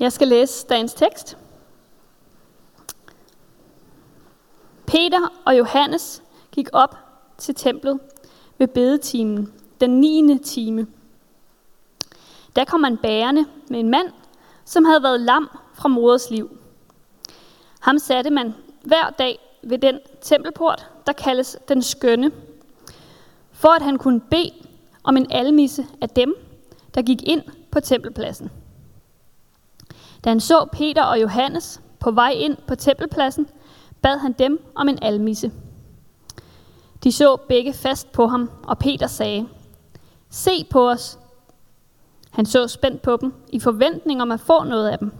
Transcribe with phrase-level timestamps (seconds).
[0.00, 1.38] Jeg skal læse dagens tekst.
[4.86, 6.22] Peter og Johannes
[6.52, 6.96] gik op
[7.38, 8.00] til templet
[8.58, 10.38] ved bedetimen, den 9.
[10.38, 10.86] time.
[12.56, 14.12] Der kom man bærende med en mand,
[14.64, 16.58] som havde været lam fra moders liv.
[17.80, 18.54] Ham satte man
[18.84, 22.32] hver dag ved den tempelport, der kaldes den skønne,
[23.52, 24.52] for at han kunne bede
[25.04, 26.34] om en almisse af dem,
[26.94, 28.50] der gik ind på tempelpladsen.
[30.24, 33.46] Da han så Peter og Johannes på vej ind på tempelpladsen,
[34.02, 35.52] bad han dem om en almisse.
[37.04, 39.48] De så begge fast på ham, og Peter sagde,
[40.30, 41.18] Se på os.
[42.30, 45.12] Han så spændt på dem, i forventning om at få noget af dem.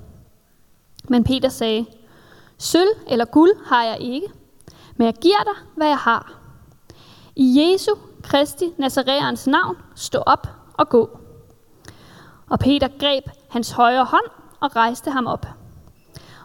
[1.09, 1.87] Men Peter sagde,
[2.59, 4.27] Sølv eller guld har jeg ikke,
[4.97, 6.33] men jeg giver dig, hvad jeg har.
[7.37, 7.91] I Jesu
[8.23, 11.19] Kristi Nazareans navn, stå op og gå.
[12.51, 15.47] Og Peter greb hans højre hånd og rejste ham op.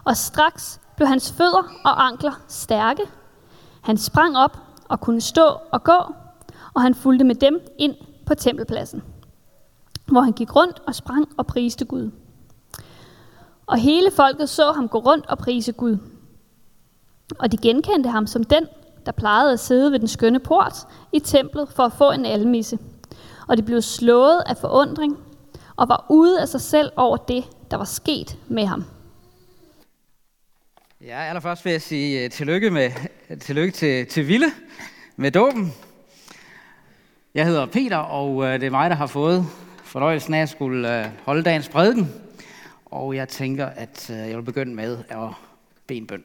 [0.04, 3.02] Og straks blev hans fødder og ankler stærke.
[3.80, 6.14] Han sprang op og kunne stå og gå,
[6.74, 7.94] og han fulgte med dem ind
[8.26, 9.02] på tempelpladsen,
[10.06, 12.10] hvor han gik rundt og sprang og priste Gud.
[13.66, 15.98] Og hele folket så ham gå rundt og prise Gud.
[17.38, 18.66] Og de genkendte ham som den,
[19.06, 22.78] der plejede at sidde ved den skønne port i templet for at få en almisse.
[23.48, 25.18] Og de blev slået af forundring
[25.76, 28.84] og var ude af sig selv over det, der var sket med ham.
[31.00, 32.90] Ja, allerførst vil jeg sige uh, tillykke, med,
[33.40, 34.52] tillykke til, til Ville
[35.16, 35.72] med dåben.
[37.34, 39.46] Jeg hedder Peter, og uh, det er mig, der har fået
[39.84, 42.12] fornøjelsen af at skulle uh, holde dagens prædiken.
[42.84, 45.28] Og jeg tænker, at uh, jeg vil begynde med at
[45.86, 46.24] bede en bøn.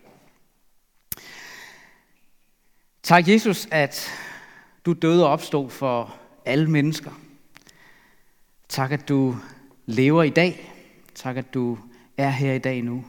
[3.03, 4.11] Tak Jesus, at
[4.85, 7.11] du døde og opstod for alle mennesker.
[8.69, 9.35] Tak, at du
[9.85, 10.70] lever i dag.
[11.15, 11.77] Tak, at du
[12.17, 13.05] er her i dag nu.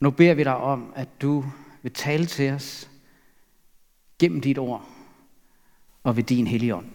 [0.00, 1.44] Nu beder vi dig om, at du
[1.82, 2.90] vil tale til os
[4.18, 4.88] gennem dit ord
[6.02, 6.86] og ved din hellige ånd.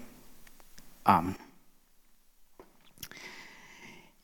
[1.06, 1.36] Amen.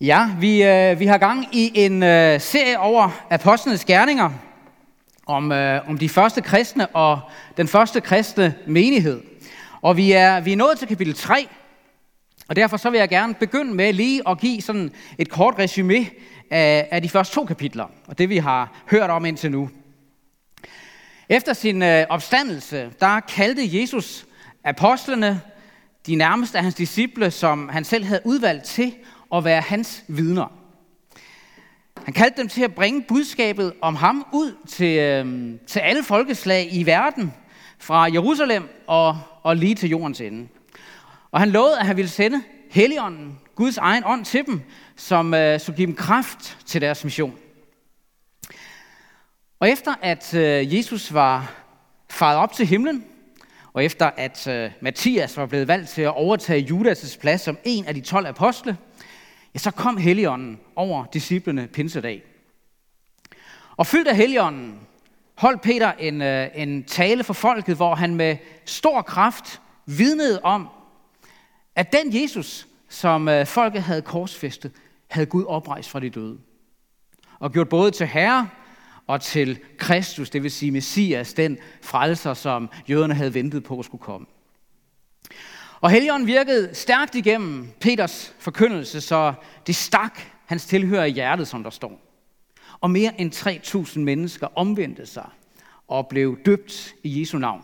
[0.02, 4.30] Ja, vi, øh, vi har gang i en øh, serie over apostlenes gerninger,
[5.26, 7.20] om, øh, om de første kristne og
[7.58, 9.22] den første kristne menighed.
[9.82, 11.48] Og vi er, vi er nået til kapitel 3,
[12.48, 16.08] og derfor så vil jeg gerne begynde med lige at give sådan et kort resume
[16.52, 19.70] af, af de første to kapitler, og det vi har hørt om indtil nu.
[21.30, 24.26] Efter sin øh, opstandelse, der kaldte Jesus
[24.64, 25.42] apostlene,
[26.08, 28.94] de nærmeste af hans disciple, som han selv havde udvalgt til
[29.36, 30.52] at være hans vidner.
[32.04, 36.70] Han kaldte dem til at bringe budskabet om ham ud til, øh, til alle folkeslag
[36.72, 37.34] i verden,
[37.80, 40.48] fra Jerusalem og, og lige til jordens ende.
[41.34, 44.62] Og han lovede, at han ville sende Helligånden, Guds egen ånd til dem,
[44.96, 47.38] som øh, skulle give dem kraft til deres mission.
[49.60, 51.54] Og efter at øh, Jesus var
[52.10, 53.06] faret op til himlen,
[53.74, 57.86] og efter at øh, Matthias var blevet valgt til at overtage Judas' plads som en
[57.86, 58.78] af de 12 apostle,
[59.54, 62.24] ja, så kom Helligånden over disciplene pinsedag.
[63.78, 64.80] Og fyldt af Helligånden
[65.36, 70.70] holdt Peter en, øh, en tale for folket, hvor han med stor kraft vidnede om,
[71.76, 74.72] at den Jesus, som øh, folket havde korsfæstet,
[75.08, 76.38] havde Gud oprejst fra de døde.
[77.40, 78.50] Og gjort både til Herre
[79.08, 83.86] og til Kristus, det vil sige Messias, den frelser, som jøderne havde ventet på at
[83.86, 84.28] skulle komme.
[85.82, 89.34] Og Helligånden virkede stærkt igennem Peters forkyndelse, så
[89.68, 92.02] det stak hans tilhører i hjertet, som der står.
[92.80, 95.30] Og mere end 3.000 mennesker omvendte sig
[95.88, 97.62] og blev døbt i Jesu navn.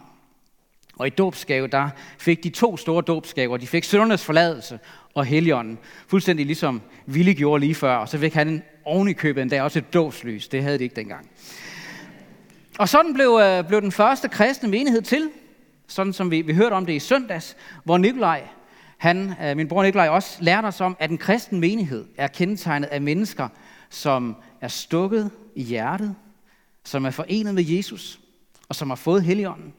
[1.00, 3.58] Og i dåbsgave, der fik de to store dåbsgaver.
[3.58, 4.80] De fik søndernes forladelse
[5.14, 5.78] og heligånden.
[6.08, 7.96] Fuldstændig ligesom Ville gjorde lige før.
[7.96, 10.48] Og så fik han oven i købet endda også et dåbslys.
[10.48, 11.30] Det havde de ikke dengang.
[12.80, 15.30] Og sådan blev, øh, blev den første kristne menighed til.
[15.88, 18.48] Sådan som vi, vi hørte om det i søndags, hvor Nikolaj,
[18.98, 22.88] han, øh, min bror Nikolaj også lærte os om, at en kristen menighed er kendetegnet
[22.88, 23.48] af mennesker,
[23.90, 26.16] som er stukket i hjertet,
[26.86, 28.20] som er forenet med Jesus,
[28.70, 29.74] og som har fået heligånden,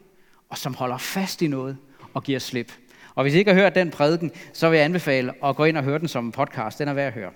[0.51, 1.77] og som holder fast i noget
[2.15, 2.73] og giver slip.
[3.15, 5.77] Og hvis I ikke har hørt den prædiken, så vil jeg anbefale at gå ind
[5.77, 6.79] og høre den som podcast.
[6.79, 7.31] Den er værd at høre.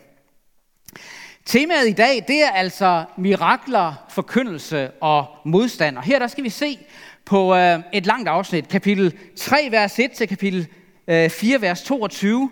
[1.45, 5.97] Temaet i dag, det er altså mirakler, forkyndelse og modstand.
[5.97, 6.79] Og her der skal vi se
[7.25, 10.69] på øh, et langt afsnit, kapitel 3, vers 1 til kapitel
[11.09, 12.51] øh, 4, vers 22,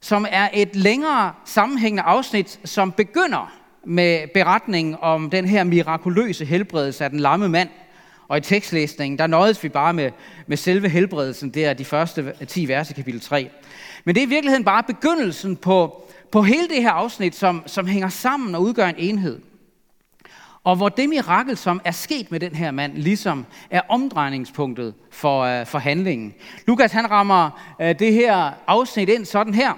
[0.00, 3.52] som er et længere sammenhængende afsnit, som begynder
[3.84, 7.68] med beretningen om den her mirakuløse helbredelse af den lamme mand,
[8.30, 10.10] og i tekstlæsningen, der nøjedes vi bare med,
[10.46, 13.50] med selve helbredelsen, det er de første 10 vers i kapitel 3.
[14.04, 17.86] Men det er i virkeligheden bare begyndelsen på, på hele det her afsnit, som, som
[17.86, 19.40] hænger sammen og udgør en enhed.
[20.64, 25.60] Og hvor det mirakel, som er sket med den her mand, ligesom er omdrejningspunktet for,
[25.60, 26.34] uh, for handlingen.
[26.66, 29.72] Lukas han rammer uh, det her afsnit ind sådan her.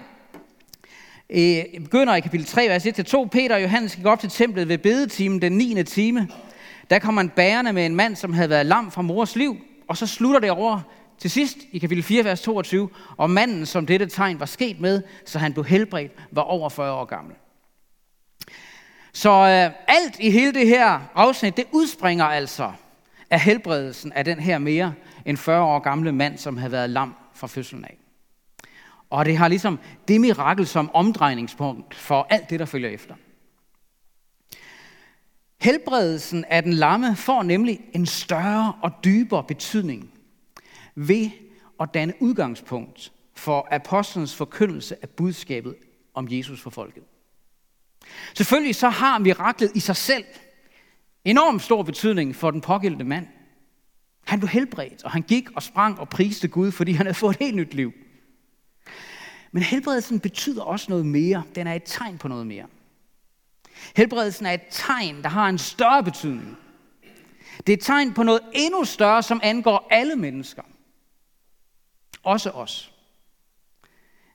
[1.31, 3.29] I begynder i kapitel 3, vers 1-2.
[3.29, 5.85] Peter og Johannes gik op til templet ved bedetimen den 9.
[5.85, 6.29] time.
[6.90, 9.56] Der kom en bærende med en mand, som havde været lam fra mors liv.
[9.88, 10.81] Og så slutter det over
[11.19, 12.90] til sidst i kapitel 4, vers 22.
[13.17, 16.93] Og manden, som dette tegn var sket med, så han blev helbredt, var over 40
[16.93, 17.34] år gammel.
[19.12, 22.73] Så øh, alt i hele det her afsnit, det udspringer altså
[23.31, 24.94] af helbredelsen af den her mere
[25.26, 27.99] end 40 år gamle mand, som havde været lam fra fødslen af.
[29.11, 33.14] Og det har ligesom det mirakel som omdrejningspunkt for alt det, der følger efter.
[35.62, 40.11] Helbredelsen af den lamme får nemlig en større og dybere betydning
[40.94, 41.31] ved
[41.81, 45.75] at danne udgangspunkt for apostlenes forkyndelse af budskabet
[46.14, 47.03] om Jesus for folket.
[48.35, 50.25] Selvfølgelig så har miraklet i sig selv
[51.25, 53.26] enormt stor betydning for den pågældende mand.
[54.26, 57.35] Han blev helbredt, og han gik og sprang og priste Gud, fordi han havde fået
[57.35, 57.93] et helt nyt liv.
[59.53, 61.43] Men helbredelsen betyder også noget mere.
[61.55, 62.67] Den er et tegn på noget mere.
[63.96, 66.58] Helbredelsen er et tegn, der har en større betydning.
[67.67, 70.62] Det er et tegn på noget endnu større, som angår alle mennesker.
[72.23, 72.93] Også os.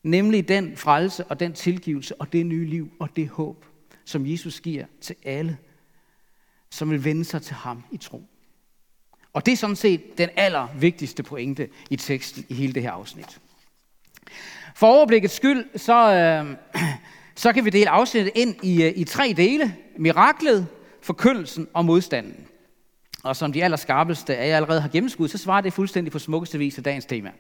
[0.04, 3.66] Nemlig den frelse og den tilgivelse og det nye liv og det håb,
[4.06, 5.58] som Jesus giver til alle,
[6.70, 8.24] som vil vende sig til ham i tro.
[9.34, 13.40] Og det er sådan set den allervigtigste pointe i teksten i hele det her afsnit.
[14.76, 16.58] For overblikket skyld, så, øh,
[17.38, 19.76] så kan vi dele afsnittet ind i, øh, i tre dele.
[19.98, 20.68] Miraklet,
[21.02, 22.48] forkyndelsen og modstanden.
[23.24, 26.58] Og som de allerskarpeste af jer allerede har gennemskudt, så svarer det fuldstændig på smukkeste
[26.58, 27.32] vis af dagens tema.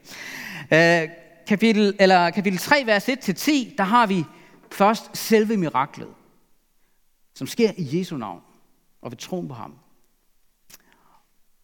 [0.73, 1.09] Øh,
[1.47, 4.23] kapitel, eller kapitel 3, vers 1-10, der har vi
[4.71, 6.09] først selve miraklet,
[7.35, 8.41] som sker i Jesu navn
[9.01, 9.75] og ved troen på ham.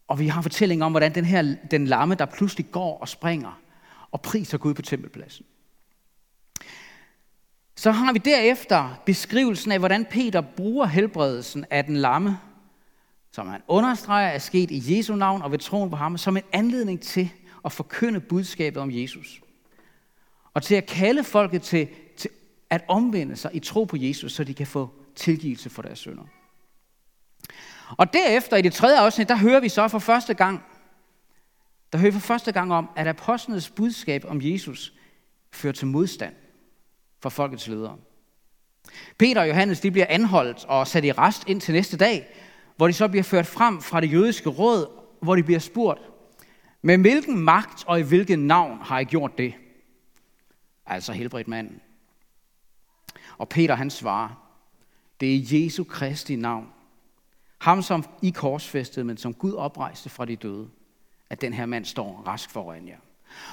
[0.07, 3.59] Og vi har fortælling om, hvordan den her den lamme, der pludselig går og springer
[4.11, 5.45] og priser Gud på tempelpladsen.
[7.83, 12.39] Så har vi derefter beskrivelsen af, hvordan Peter bruger helbredelsen af den lamme,
[13.31, 16.43] som han understreger er sket i Jesu navn og ved troen på ham, som en
[16.51, 17.29] anledning til
[17.65, 19.41] at forkynde budskabet om Jesus.
[20.53, 21.87] Og til at kalde folket til,
[22.17, 22.29] til
[22.69, 26.23] at omvende sig i tro på Jesus, så de kan få tilgivelse for deres synder.
[27.97, 30.63] Og derefter i det tredje afsnit, der hører vi så for første gang,
[31.91, 34.93] der hører vi for første gang om, at apostlenes budskab om Jesus
[35.51, 36.35] fører til modstand
[37.23, 37.97] for folkets ledere.
[39.17, 42.27] Peter og Johannes de bliver anholdt og sat i rest ind til næste dag,
[42.75, 44.87] hvor de så bliver ført frem fra det jødiske råd,
[45.21, 46.01] hvor de bliver spurgt,
[46.81, 49.53] med hvilken magt og i hvilket navn har I gjort det?
[50.85, 51.81] Altså helbredt manden.
[53.37, 54.29] Og Peter han svarer,
[55.19, 56.67] det er Jesu Kristi navn.
[57.59, 60.69] Ham som I korsfæstede, men som Gud oprejste fra de døde,
[61.29, 62.97] at den her mand står rask foran jer.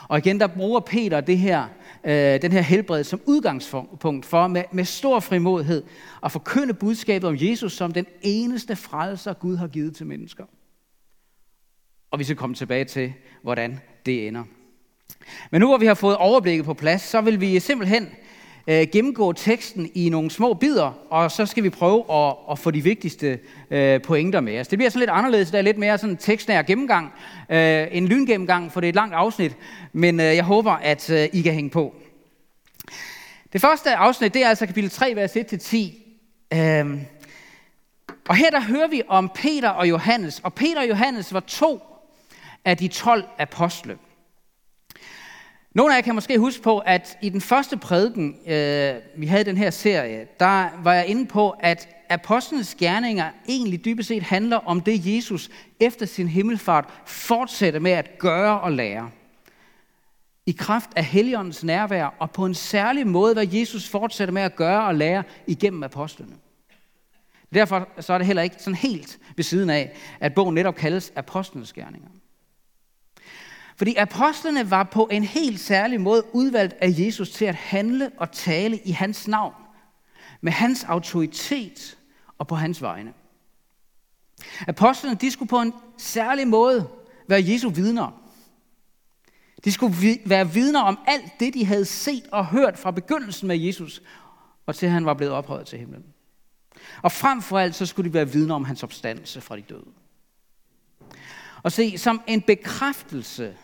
[0.09, 1.67] Og igen, der bruger Peter det her,
[2.05, 5.83] øh, den her helbred som udgangspunkt for med, med stor frimodighed
[6.25, 10.45] at forkynde budskabet om Jesus som den eneste frelser, Gud har givet til mennesker.
[12.11, 13.13] Og vi skal komme tilbage til,
[13.43, 14.45] hvordan det ender.
[15.51, 18.09] Men nu hvor vi har fået overblikket på plads, så vil vi simpelthen
[18.71, 22.71] øh, gennemgå teksten i nogle små bidder, og så skal vi prøve at, at få
[22.71, 23.39] de vigtigste
[23.71, 24.69] øh, pointer med os.
[24.69, 27.13] Det bliver så lidt anderledes, det er lidt mere sådan tekstnær gennemgang,
[27.51, 29.57] øh, en lyngennemgang, for det er et langt afsnit,
[29.93, 31.95] men øh, jeg håber, at øh, I kan hænge på.
[33.53, 36.57] Det første afsnit, det er altså kapitel 3, vers 1-10.
[36.59, 36.99] Øh,
[38.29, 41.83] og her der hører vi om Peter og Johannes, og Peter og Johannes var to
[42.65, 43.99] af de 12 apostle.
[45.75, 49.45] Nogle af jer kan måske huske på, at i den første prædiken, øh, vi havde
[49.45, 54.57] den her serie, der var jeg inde på, at apostlenes gerninger egentlig dybest set handler
[54.57, 55.51] om det, Jesus
[55.81, 59.11] efter sin himmelfart fortsætter med at gøre og lære.
[60.47, 64.57] I kraft af Helligåndens nærvær og på en særlig måde, hvad Jesus fortsætter med at
[64.57, 66.37] gøre og lære igennem apostlene.
[67.55, 71.13] Derfor så er det heller ikke sådan helt ved siden af, at bogen netop kaldes
[71.17, 72.09] apostlenes gerninger.
[73.81, 78.33] Fordi apostlene var på en helt særlig måde udvalgt af Jesus til at handle og
[78.33, 79.55] tale i hans navn,
[80.41, 81.99] med hans autoritet
[82.39, 83.13] og på hans vegne.
[84.69, 86.89] Apostlene de skulle på en særlig måde
[87.29, 88.23] være Jesu vidner.
[89.65, 93.59] De skulle være vidner om alt det, de havde set og hørt fra begyndelsen med
[93.59, 94.03] Jesus,
[94.67, 96.05] og til han var blevet ophøjet til himlen.
[97.03, 99.91] Og frem for alt, så skulle de være vidner om hans opstandelse fra de døde.
[101.63, 103.57] Og se, som en bekræftelse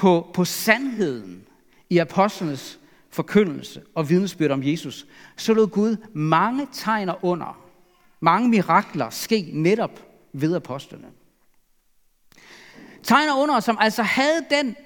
[0.00, 1.46] på, på sandheden
[1.90, 2.78] i apostlenes
[3.10, 7.62] forkyndelse og vidnesbyrd om Jesus, så lod Gud mange tegner under,
[8.20, 10.00] mange mirakler ske netop
[10.32, 11.06] ved apostlene.
[13.02, 14.76] Tegner under, som altså havde den,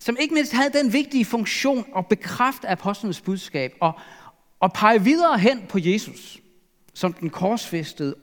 [0.00, 3.92] som ikke mindst havde den vigtige funktion at bekræfte apostlenes budskab og,
[4.60, 6.38] og pege videre hen på Jesus
[6.94, 8.14] som den korsfæstede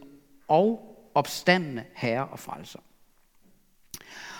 [0.47, 2.79] og opstandende herre og frelser.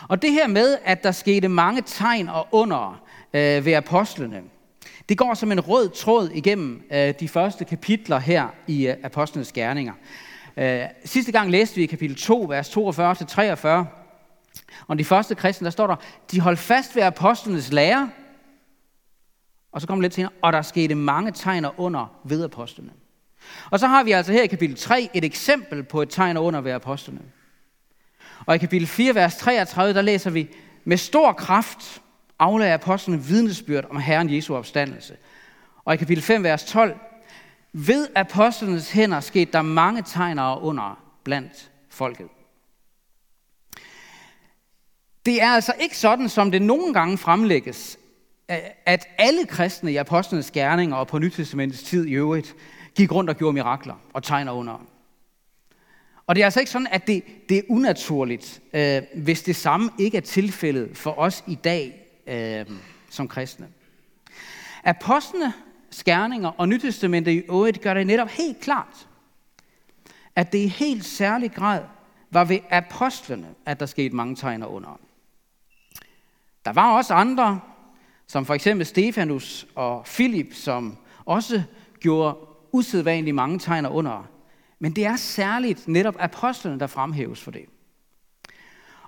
[0.10, 4.42] Og det her med, at der skete mange tegn og under øh, ved apostlene,
[5.10, 9.52] det går som en rød tråd igennem øh, de første kapitler her i øh, apostlenes
[9.52, 9.94] gerninger.
[10.58, 13.68] Øh, sidste gang læste vi i kapitel 2, vers 42-43,
[14.88, 15.96] om de første kristne, der står der,
[16.32, 18.10] de holdt fast ved apostlenes lære,
[19.72, 22.92] og så kommer lidt senere, og der skete mange tegn under ved apostlene.
[23.72, 26.62] Og så har vi altså her i kapitel 3 et eksempel på et tegn under
[26.62, 27.22] ved apostlene.
[28.46, 30.48] Og i kapitel 4, vers 33, der læser vi,
[30.84, 32.02] med stor kraft
[32.40, 35.16] aflagde apostlene vidnesbyrd om Herren Jesu opstandelse.
[35.86, 36.98] Og i kapitel 5, vers 12,
[37.74, 42.28] ved apostlenes hænder skete der mange tegner under blandt folket.
[45.26, 47.98] Det er altså ikke sådan, som det nogle gange fremlægges,
[48.86, 52.56] at alle kristne i apostlenes gerninger og på Nytestamentets tid i øvrigt
[52.96, 54.93] gik rundt og gjorde mirakler og tegner under.
[56.28, 59.90] Og det er altså ikke sådan, at det, det er unaturligt, øh, hvis det samme
[60.00, 62.78] ikke er tilfældet for os i dag øh,
[63.10, 63.68] som kristne.
[64.84, 65.54] Apostlene,
[65.90, 69.08] skærninger og Nytestamentet i øvrigt gør det netop helt klart,
[70.36, 71.84] at det i helt særlig grad
[72.32, 75.00] var ved apostlene, at der skete mange tegner under.
[76.66, 77.60] Der var også andre,
[78.28, 81.64] som for eksempel Stefanus og Filip, som også
[82.00, 82.38] gjorde
[82.72, 84.33] usædvanligt mange tegner under.
[84.84, 87.66] Men det er særligt netop apostlene, der fremhæves for det.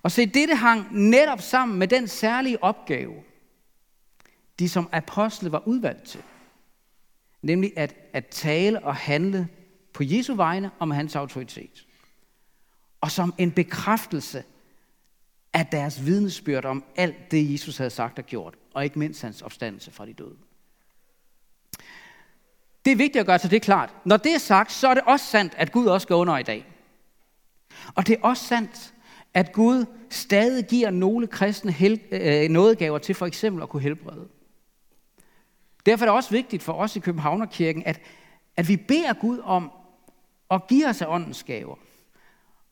[0.04, 3.14] Og se, dette hang netop sammen med den særlige opgave,
[4.60, 6.24] de som apostle var udvalgt til.
[7.42, 9.48] Nemlig at, at tale og handle
[9.94, 11.88] på Jesu vegne om hans autoritet.
[13.02, 14.44] Og som en bekræftelse
[15.54, 19.42] af deres vidnesbyrd om alt det, Jesus havde sagt og gjort, og ikke mindst hans
[19.42, 20.38] opstandelse fra de døde.
[22.86, 23.94] Det er vigtigt at gøre sig det klart.
[24.06, 26.44] Når det er sagt, så er det også sandt, at Gud også går under i
[26.44, 26.66] dag.
[27.96, 28.94] Og det er også sandt,
[29.34, 34.28] at Gud stadig giver nogle kristne hel, øh, nådegaver til for eksempel at kunne helbrede.
[35.86, 38.02] Derfor er det også vigtigt for os i Københavnerkirken, at,
[38.58, 39.72] at vi beder Gud om
[40.52, 41.76] at give os af åndens gaver.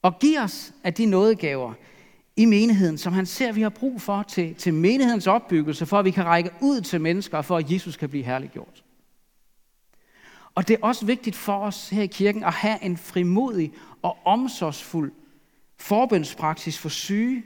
[0.02, 1.72] Og give os af de nådegaver
[2.36, 6.04] i menigheden, som han ser, vi har brug for til, til menighedens opbyggelse, for at
[6.04, 8.83] vi kan række ud til mennesker, for at Jesus kan blive herliggjort.
[10.54, 14.18] Og det er også vigtigt for os her i kirken at have en frimodig og
[14.24, 15.12] omsorgsfuld
[15.78, 17.44] forbønspraksis for syge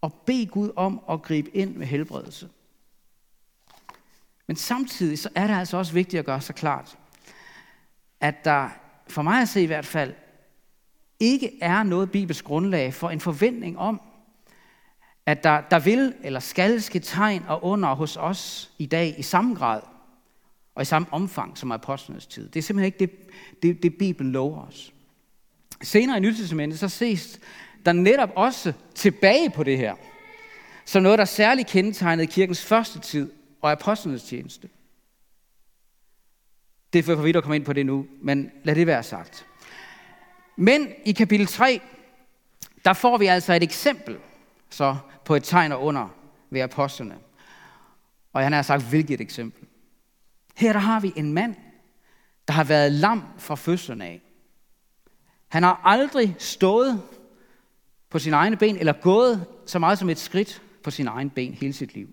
[0.00, 2.48] og bede Gud om at gribe ind med helbredelse.
[4.46, 6.98] Men samtidig så er det altså også vigtigt at gøre sig klart,
[8.20, 8.68] at der
[9.08, 10.14] for mig at se i hvert fald
[11.20, 14.00] ikke er noget bibelsk grundlag for en forventning om,
[15.26, 19.22] at der, der vil eller skal ske tegn og under hos os i dag i
[19.22, 19.80] samme grad,
[20.74, 22.48] og i samme omfang som apostlenes tid.
[22.48, 23.10] Det er simpelthen ikke det,
[23.62, 24.92] det, det Bibelen lover os.
[25.82, 27.40] Senere i Nytestamentet, så ses
[27.86, 29.94] der netop også tilbage på det her,
[30.84, 34.68] som noget, der særligt kendetegnede kirkens første tid og apostlenes tjeneste.
[36.92, 39.46] Det er for vidt at komme ind på det nu, men lad det være sagt.
[40.56, 41.80] Men i kapitel 3,
[42.84, 44.16] der får vi altså et eksempel
[44.70, 46.08] så på et tegn og under
[46.50, 47.18] ved apostlene.
[48.32, 49.68] Og han har sagt, hvilket eksempel?
[50.56, 51.54] Her der har vi en mand,
[52.48, 54.22] der har været lam fra fødslen af.
[55.48, 57.02] Han har aldrig stået
[58.10, 61.54] på sine egne ben, eller gået så meget som et skridt på sine egne ben
[61.54, 62.08] hele sit liv.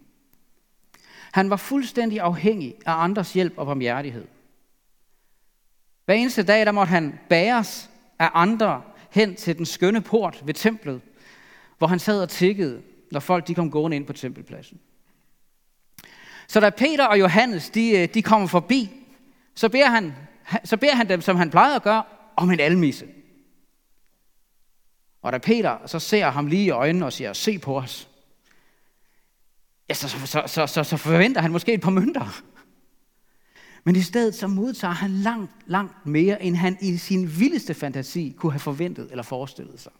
[1.32, 4.28] Han var fuldstændig afhængig af andres hjælp og barmhjertighed.
[6.06, 8.82] Hver eneste dag, der måtte han bæres af andre
[9.12, 11.02] hen til den skønne port ved templet,
[11.78, 12.82] hvor han sad og tikkede,
[13.12, 14.80] når folk de kom gående ind på tempelpladsen.
[16.52, 18.92] Så da Peter og Johannes de, øh, de kommer forbi,
[19.56, 20.14] så beder, han,
[20.64, 22.04] så beder han dem, som han plejede at gøre,
[22.36, 23.08] om en almisse.
[25.22, 28.10] Og da Peter så ser ham lige i øjnene og siger, se på os,
[29.90, 32.42] ja, så, så, så, så, så forventer han måske et par mønter.
[33.84, 38.36] Men i stedet så modtager han langt, langt mere, end han i sin vildeste fantasi
[38.38, 39.92] kunne have forventet eller forestillet sig.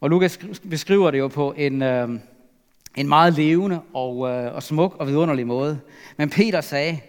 [0.00, 0.38] Og Lukas
[0.70, 2.20] beskriver det jo på en, øh,
[2.96, 5.80] en meget levende og, øh, og smuk og vidunderlig måde.
[6.16, 7.00] Men Peter sagde,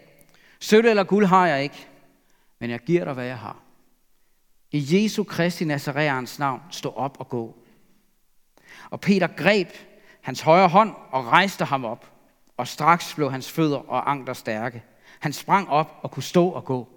[0.60, 1.88] sølv eller guld har jeg ikke,
[2.60, 3.58] men jeg giver dig, hvad jeg har.
[4.72, 7.58] I Jesu Kristi Nazareans navn, stå op og gå.
[8.90, 9.70] Og Peter greb
[10.22, 12.08] hans højre hånd og rejste ham op.
[12.58, 14.84] og straks blev hans fødder og ankler stærke.
[15.20, 16.90] Han sprang op og kunne stå og gå.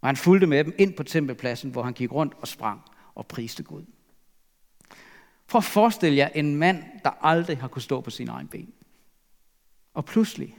[0.00, 2.82] Og han fulgte med dem ind på tempelpladsen, hvor han gik rundt og sprang
[3.14, 3.84] og priste Gud.
[5.50, 8.72] For at forestille jer en mand, der aldrig har kunnet stå på sine egne ben.
[9.94, 10.56] Og pludselig,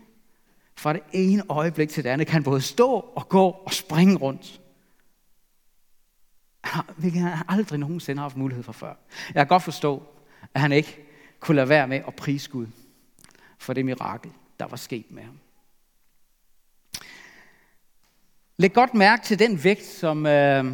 [0.76, 4.16] fra det ene øjeblik til det andet, kan han både stå og gå og springe
[4.16, 4.62] rundt.
[6.98, 8.94] Hvilket han aldrig nogensinde har haft mulighed for før.
[9.28, 10.04] Jeg kan godt forstå,
[10.54, 10.98] at han ikke
[11.40, 12.68] kunne lade være med at prise Gud
[13.58, 15.40] for det mirakel, der var sket med ham.
[18.58, 20.66] Læg godt mærke til den vægt, som, øh,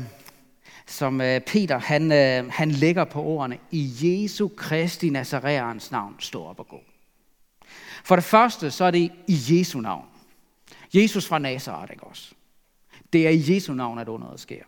[0.88, 3.58] som øh, Peter han, øh, han lægger på ordene.
[3.72, 6.80] I Jesu Kristi Nazareans navn, stå op og gå.
[8.04, 10.06] For det første, så er det i Jesu navn.
[10.94, 12.34] Jesus fra Nazareth, ikke også?
[13.14, 14.64] Det er i Jesu navn, at underet sker.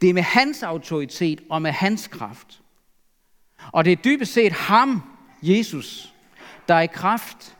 [0.00, 2.62] Det er med hans autoritet og med hans kraft.
[3.72, 5.02] Og det er dybest set ham,
[5.42, 6.14] Jesus,
[6.68, 7.56] der i kraft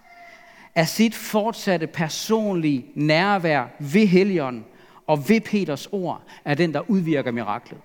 [0.75, 4.65] af sit fortsatte personlige nærvær ved Helligånden
[5.13, 7.81] og ved Peters ord, er den, der udvirker miraklet.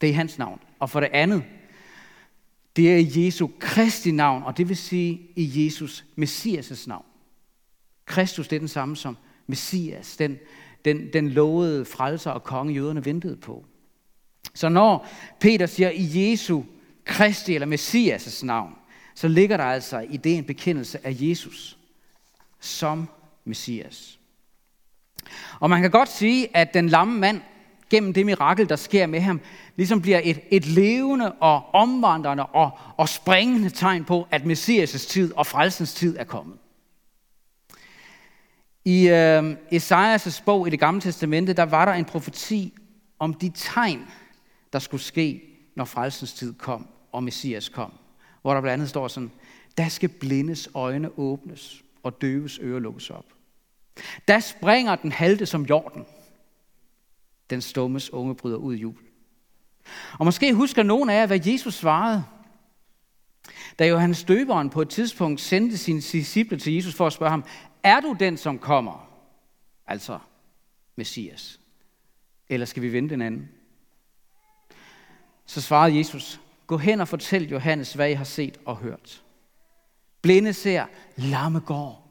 [0.00, 0.60] Det er hans navn.
[0.78, 1.44] Og for det andet,
[2.76, 7.04] det er Jesu Kristi navn, og det vil sige i Jesus Messias' navn.
[8.04, 9.16] Kristus, det er den samme som
[9.46, 10.38] Messias, den,
[10.84, 13.64] den, den lovede frelser og konge, jøderne ventede på.
[14.54, 15.08] Så når
[15.40, 16.62] Peter siger i Jesu
[17.04, 18.74] Kristi eller Messias' navn,
[19.14, 21.78] så ligger der altså i det en bekendelse af Jesus
[22.60, 23.08] som
[23.44, 24.19] Messias.
[25.60, 27.40] Og man kan godt sige, at den lamme mand,
[27.90, 29.40] gennem det mirakel, der sker med ham,
[29.76, 35.32] ligesom bliver et, et levende og omvandrende og, og springende tegn på, at Messias' tid
[35.34, 36.56] og frelsens tid er kommet.
[38.84, 42.74] I øh, Esajas' bog i det gamle testamente, der var der en profeti
[43.18, 44.06] om de tegn,
[44.72, 45.42] der skulle ske,
[45.76, 47.92] når frelsens tid kom og Messias kom.
[48.42, 49.30] Hvor der blandt andet står sådan,
[49.78, 53.24] der skal blindes øjne åbnes og døves ører lukkes op.
[54.28, 56.06] Der springer den halte som jorden.
[57.50, 58.96] Den stummes unge bryder ud i jul.
[60.18, 62.24] Og måske husker nogen af jer, hvad Jesus svarede,
[63.78, 67.44] da Johannes Døberen på et tidspunkt sendte sine disciple til Jesus for at spørge ham,
[67.82, 69.10] er du den, som kommer?
[69.86, 70.18] Altså
[70.96, 71.60] Messias.
[72.48, 73.48] Eller skal vi vente en anden?
[75.46, 79.22] Så svarede Jesus, gå hen og fortæl Johannes, hvad I har set og hørt.
[80.22, 82.09] Blinde ser, lamme går.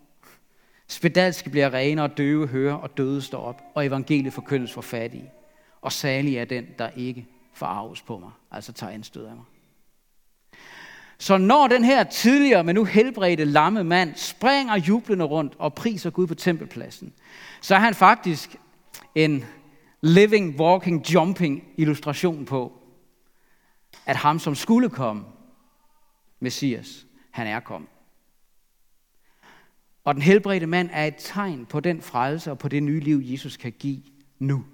[0.91, 5.31] Spedalske bliver rene og døve hører og døde står op, og evangeliet forkyndes for fattige.
[5.81, 9.45] Og særlig er den, der ikke forarves på mig, altså tager anstød af mig.
[11.17, 16.09] Så når den her tidligere, men nu helbredte lamme mand springer jublende rundt og priser
[16.09, 17.13] Gud på tempelpladsen,
[17.61, 18.55] så er han faktisk
[19.15, 19.45] en
[20.01, 22.73] living, walking, jumping illustration på,
[24.05, 25.23] at ham, som skulle komme,
[26.39, 27.89] Messias, han er kommet.
[30.03, 33.21] Og den helbredte mand er et tegn på den frelse og på det nye liv,
[33.23, 34.01] Jesus kan give
[34.39, 34.65] nu.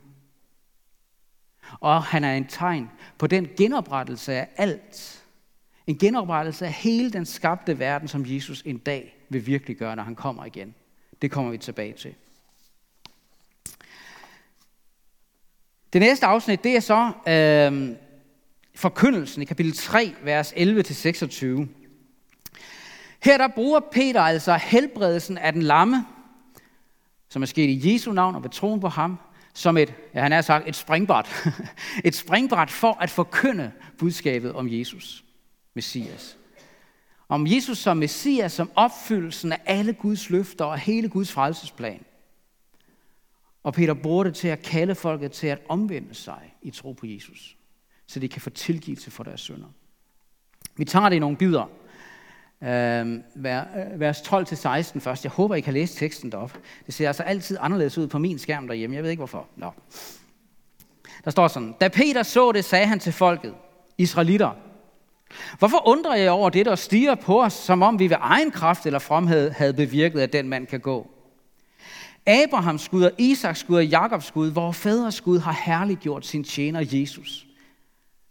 [1.80, 5.24] Og han er en tegn på den genoprettelse af alt.
[5.88, 10.04] En genoprettelse af hele den skabte verden, som Jesus en dag vil virkelig gøre, når
[10.04, 10.76] han kommer igen.
[11.22, 12.14] Det kommer vi tilbage til.
[15.94, 17.96] Det næste afsnit, det er så øh,
[18.76, 21.68] forkyndelsen i kapitel 3, vers 11-26.
[23.24, 26.06] Her der bruger Peter altså helbredelsen af den lamme,
[27.30, 29.20] som er sket i Jesu navn og ved troen på ham,
[29.54, 31.30] som et, ja, han er sagt, et springbræt.
[32.06, 35.24] et springbræt for at forkynde budskabet om Jesus,
[35.74, 36.38] Messias.
[37.30, 42.06] Om Jesus som Messias, som opfyldelsen af alle Guds løfter og hele Guds frelsesplan.
[43.64, 47.06] Og Peter bruger det til at kalde folket til at omvende sig i tro på
[47.06, 47.58] Jesus,
[48.08, 49.68] så de kan få tilgivelse for deres synder.
[50.78, 51.70] Vi tager det i nogle bidder.
[52.66, 55.24] Øhm, øh, vers 12-16 først.
[55.24, 56.58] Jeg håber, I kan læse teksten derop.
[56.86, 58.96] Det ser altså altid anderledes ud på min skærm derhjemme.
[58.96, 59.48] Jeg ved ikke hvorfor.
[59.56, 59.72] Nå.
[61.26, 61.76] Der står sådan.
[61.82, 63.54] Da Peter så det, sagde han til folket,
[63.98, 64.52] Israelitter,
[65.60, 68.86] Hvorfor undrer jeg over det, der stiger på os, som om vi ved egen kraft
[68.86, 71.08] eller fromhed havde bevirket, at den mand kan gå?
[72.28, 76.86] Abrahams Gud og Isaks Gud og Jakobs Gud, hvor fædres Gud har herliggjort sin tjener
[76.92, 77.46] Jesus.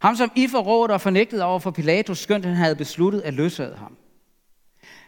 [0.01, 3.75] Ham, som I forrådte og fornægtede over for Pilatus, skønt han havde besluttet at løsade
[3.75, 3.97] ham.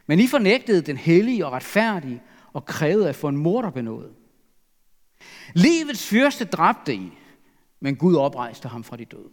[0.07, 2.21] Men I fornægtede den hellige og retfærdige
[2.53, 4.13] og krævede at få en morder benådet.
[5.53, 7.11] Livets fyrste dræbte I,
[7.79, 9.29] men Gud oprejste ham fra de døde.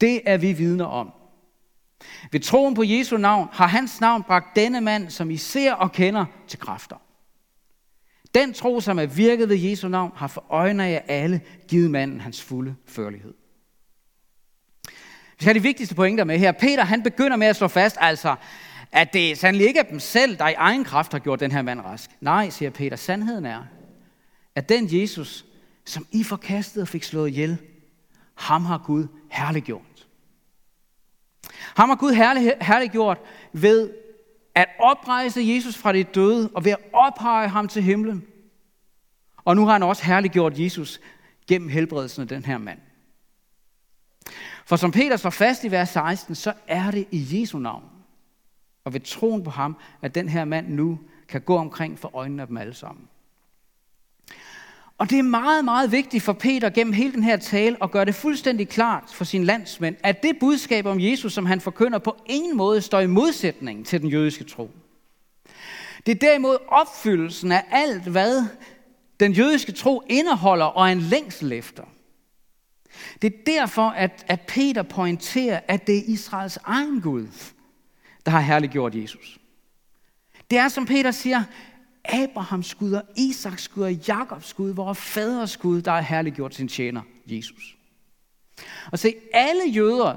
[0.00, 1.12] Det er vi vidner om.
[2.32, 5.92] Ved troen på Jesu navn har hans navn bragt denne mand, som I ser og
[5.92, 6.96] kender, til kræfter.
[8.34, 12.20] Den tro, som er virket ved Jesu navn, har for øjne af alle givet manden
[12.20, 13.34] hans fulde førlighed.
[14.86, 16.52] Vi skal have de vigtigste pointer med her.
[16.52, 18.36] Peter han begynder med at slå fast, altså,
[18.92, 21.62] at det sandelig ikke er dem selv, der i egen kraft har gjort den her
[21.62, 22.10] mand rask.
[22.20, 23.62] Nej, siger Peter, sandheden er,
[24.54, 25.44] at den Jesus,
[25.84, 27.58] som I forkastede og fik slået ihjel,
[28.34, 30.06] ham har Gud herliggjort.
[31.76, 33.18] Ham har Gud herlig, herliggjort
[33.52, 33.90] ved
[34.54, 38.26] at oprejse Jesus fra de døde og ved at ophøje ham til himlen.
[39.36, 41.00] Og nu har han også herliggjort Jesus
[41.48, 42.78] gennem helbredelsen af den her mand.
[44.66, 47.91] For som Peter står fast i vers 16, så er det i Jesu navn
[48.84, 52.42] og ved troen på ham, at den her mand nu kan gå omkring for øjnene
[52.42, 53.08] af dem alle sammen.
[54.98, 58.04] Og det er meget, meget vigtigt for Peter gennem hele den her tale at gøre
[58.04, 62.16] det fuldstændig klart for sine landsmænd, at det budskab om Jesus, som han forkynder, på
[62.26, 64.70] ingen måde står i modsætning til den jødiske tro.
[66.06, 68.44] Det er derimod opfyldelsen af alt, hvad
[69.20, 71.82] den jødiske tro indeholder og er en længsel efter.
[73.22, 77.26] Det er derfor, at, at Peter pointerer, at det er Israels egen Gud,
[78.26, 79.38] der har herliggjort Jesus.
[80.50, 81.42] Det er, som Peter siger,
[82.04, 86.68] Abrahams Gud og Isaks Gud og Jakobs Gud, vores faders Gud, der har herliggjort sin
[86.68, 87.76] tjener, Jesus.
[88.92, 90.16] Og se, alle jøder,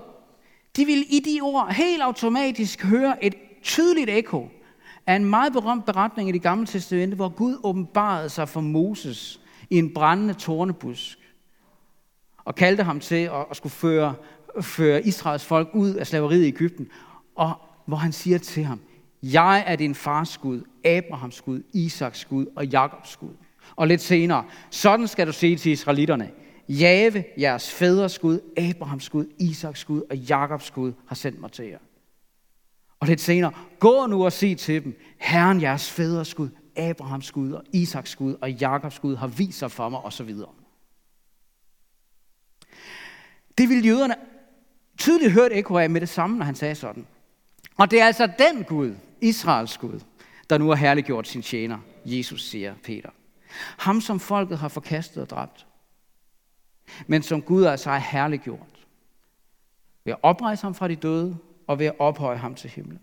[0.76, 4.50] de vil i de ord helt automatisk høre et tydeligt ekko
[5.08, 9.40] af en meget berømt beretning i det gamle testamente, hvor Gud åbenbarede sig for Moses
[9.70, 11.20] i en brændende tornebusk
[12.46, 14.16] og kaldte ham til at, skulle føre,
[14.62, 16.88] føre Israels folk ud af slaveriet i Ægypten,
[17.36, 17.54] og
[17.86, 18.80] hvor han siger til ham,
[19.24, 23.34] jeg er din fars Gud, Abrahams Gud, Isaks Gud og Jakobs Gud.
[23.76, 26.32] Og lidt senere, sådan skal du sige til israelitterne,
[26.70, 31.66] Jave, jeres fædres Gud, Abrahams Gud, Isaks Gud og Jakobs Gud har sendt mig til
[31.66, 31.78] jer.
[33.00, 37.52] Og lidt senere, gå nu og sig til dem, Herren jeres fædres Gud, Abrahams Gud
[37.52, 40.36] og Isaks Gud og Jakobs Gud har vist sig for mig osv.
[43.58, 44.16] Det ville jøderne
[44.98, 47.08] tydeligt hørt ekko af med det samme, når han sagde sådan.
[47.78, 50.00] Og det er altså den Gud, Israels Gud,
[50.50, 53.10] der nu har herliggjort sin tjener, Jesus siger Peter.
[53.78, 55.68] Ham, som folket har forkastet og dræbt.
[57.08, 58.88] Men som Gud altså har herliggjort.
[60.04, 63.00] Ved at oprejse ham fra de døde, og ved at ophøje ham til himlen.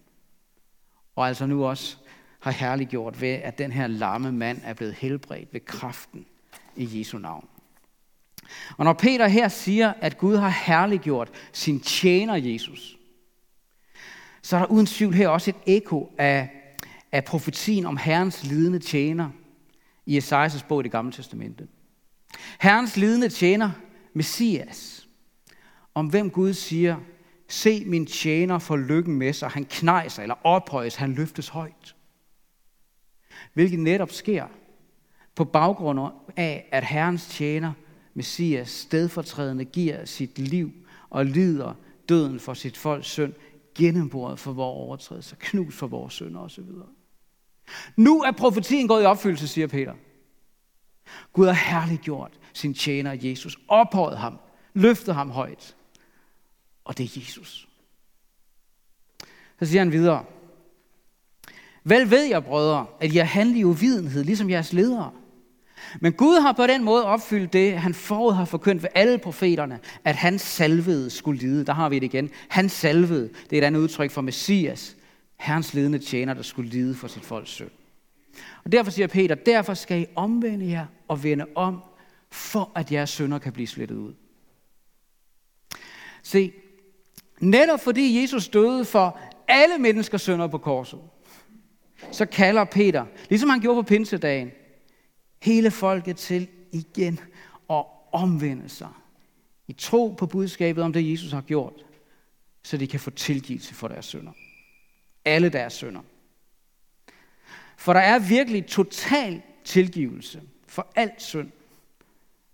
[1.17, 1.97] Og altså nu også
[2.41, 6.27] har herliggjort ved, at den her lamme mand er blevet helbredt ved kraften
[6.77, 7.49] i Jesu navn.
[8.77, 12.99] Og når Peter her siger, at Gud har herliggjort sin tjener Jesus,
[14.43, 16.51] så er der uden tvivl her også et eko af,
[17.13, 19.31] af profetien om Herrens lidende tjener
[20.07, 21.69] i Esajas bog i det gamle testamente.
[22.61, 23.71] Herrens lidende tjener,
[24.15, 25.09] Messias,
[25.95, 26.97] om hvem Gud siger,
[27.49, 31.95] se min tjener for lykken med sig, han knejser eller ophøjes, han løftes højt.
[33.55, 34.47] Hvilket netop sker
[35.35, 36.01] på baggrund
[36.37, 37.73] af, at Herrens tjener,
[38.15, 40.73] Messias, stedfortrædende giver sit liv
[41.11, 41.75] og lider
[42.09, 43.33] døden for sit folks synd
[43.75, 46.65] gennemboret for vores overtrædelser, knust for vores synder osv.
[47.97, 49.95] Nu er profetien gået i opfyldelse, siger Peter.
[51.33, 54.39] Gud har herliggjort sin tjener Jesus, ophøjet ham,
[54.75, 55.77] løftet ham højt.
[56.85, 57.69] Og det er Jesus.
[59.59, 60.25] Så siger han videre.
[61.85, 65.13] Vel ved jeg, brødre, at jeg handler i uvidenhed, ligesom jeres ledere.
[66.01, 69.81] Men Gud har på den måde opfyldt det, han forud har forkyndt ved alle profeterne,
[70.05, 71.66] at han salvede skulle lide.
[71.66, 72.31] Der har vi det igen.
[72.49, 74.97] Han salvede, det er et andet udtryk for Messias,
[75.37, 77.71] Herrens ledende tjener, der skulle lide for sit folks søn.
[78.64, 81.83] Og derfor siger Peter, derfor skal I omvende jer og vende om,
[82.31, 84.12] for at jeres sønder kan blive slettet ud.
[86.23, 86.53] Se,
[87.40, 89.18] netop fordi Jesus døde for
[89.49, 91.01] alle menneskers sønder på korset,
[92.11, 94.51] så kalder Peter, ligesom han gjorde på pinsedagen,
[95.43, 97.21] hele folket til igen
[97.71, 98.89] at omvende sig.
[99.69, 101.85] I tro på budskabet om det, Jesus har gjort,
[102.63, 104.33] så de kan få tilgivelse for deres sønder.
[105.25, 106.01] Alle deres sønder.
[107.77, 111.51] For der er virkelig total tilgivelse for alt synd.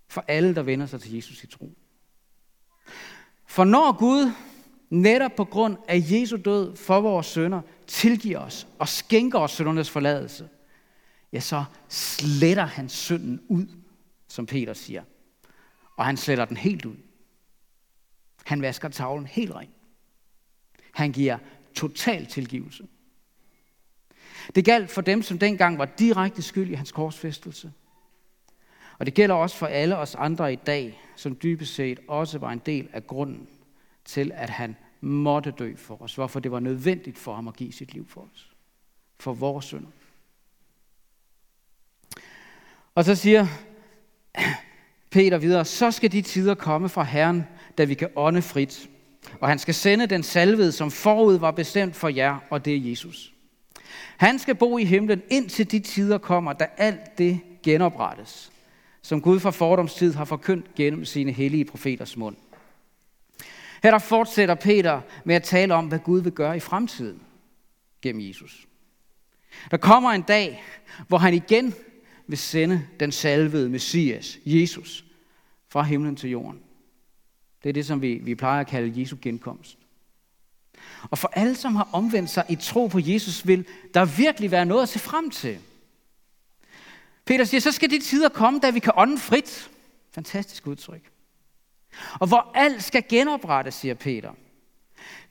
[0.07, 1.71] For alle, der vender sig til Jesus i tro.
[3.45, 4.31] For når Gud
[4.89, 9.89] netop på grund af Jesu død for vores sønder tilgiver os og skænker os syndernes
[9.89, 10.49] forladelse,
[11.33, 13.67] ja, så sletter han synden ud,
[14.27, 15.03] som Peter siger.
[15.97, 16.95] Og han sletter den helt ud.
[18.45, 19.69] Han vasker tavlen helt ren.
[20.93, 21.37] Han giver
[21.75, 22.87] total tilgivelse.
[24.55, 27.73] Det galt for dem, som dengang var direkte skyld i hans korsfæstelse.
[28.99, 32.51] Og det gælder også for alle os andre i dag, som dybest set også var
[32.51, 33.47] en del af grunden
[34.05, 36.15] til, at han måtte dø for os.
[36.15, 38.55] Hvorfor det var nødvendigt for ham at give sit liv for os.
[39.19, 39.87] For vores synder.
[42.95, 43.47] Og så siger
[45.09, 47.43] Peter videre, så skal de tider komme fra Herren,
[47.77, 48.89] da vi kan ånde frit.
[49.39, 52.89] og han skal sende den salvede, som forud var bestemt for jer, og det er
[52.89, 53.33] Jesus.
[54.17, 58.51] Han skal bo i himlen, indtil de tider kommer, da alt det genoprettes,
[59.01, 62.35] som Gud fra fordomstid har forkyndt gennem sine hellige profeters mund.
[63.83, 67.21] Her der fortsætter Peter med at tale om, hvad Gud vil gøre i fremtiden
[68.01, 68.67] gennem Jesus.
[69.71, 70.63] Der kommer en dag,
[71.07, 71.73] hvor han igen
[72.29, 75.05] vil sende den salvede Messias, Jesus,
[75.69, 76.59] fra himlen til jorden.
[77.63, 79.77] Det er det, som vi, vi plejer at kalde Jesu genkomst.
[81.09, 84.65] Og for alle, som har omvendt sig i tro på Jesus, vil der virkelig være
[84.65, 85.57] noget at se frem til.
[87.25, 89.69] Peter siger, så skal de tider komme, da vi kan ånde frit.
[90.11, 91.11] Fantastisk udtryk.
[92.19, 94.31] Og hvor alt skal genoprettes, siger Peter.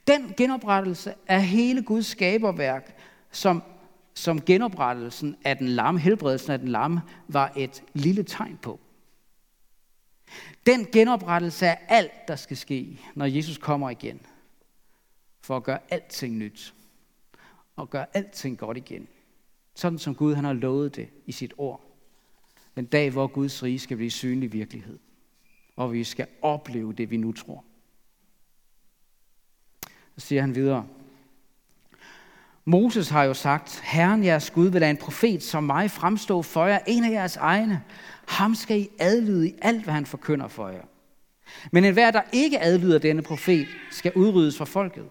[0.06, 2.96] Den genoprettelse er hele Guds skaberværk,
[3.32, 3.62] som,
[4.18, 8.80] som genoprettelsen af den lamme, helbredelsen af den lamme, var et lille tegn på.
[10.66, 14.20] Den genoprettelse er alt, der skal ske, når Jesus kommer igen.
[15.40, 16.74] For at gøre alting nyt.
[17.76, 19.08] Og gøre alting godt igen.
[19.74, 21.84] Sådan som Gud han har lovet det i sit ord.
[22.76, 24.98] Den dag, hvor Guds rige skal blive synlig virkelighed.
[25.76, 27.64] Og vi skal opleve det, vi nu tror.
[30.16, 30.86] Så siger han videre.
[32.68, 36.66] Moses har jo sagt, Herren jeres Gud vil lade en profet som mig fremstå for
[36.66, 37.82] jer, en af jeres egne.
[38.26, 40.82] Ham skal I adlyde i alt, hvad han forkynder for jer.
[41.72, 45.04] Men enhver, der ikke adlyder denne profet, skal udryddes fra folket.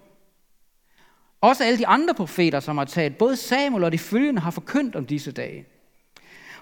[1.41, 4.96] Også alle de andre profeter, som har talt, både Samuel og de følgende, har forkyndt
[4.96, 5.65] om disse dage.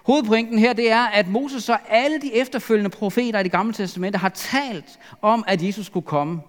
[0.04, 4.18] Hovedpointen her, det er, at Moses og alle de efterfølgende profeter i det gamle testamente
[4.18, 6.40] har talt om, at Jesus skulle komme.